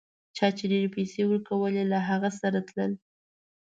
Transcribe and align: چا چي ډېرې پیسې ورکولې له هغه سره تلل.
چا 0.37 0.47
چي 0.57 0.63
ډېرې 0.71 0.89
پیسې 0.95 1.21
ورکولې 1.25 1.83
له 1.91 1.99
هغه 2.09 2.29
سره 2.41 2.59
تلل. 2.67 2.91